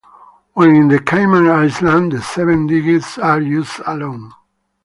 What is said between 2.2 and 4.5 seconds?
seven digits are used alone.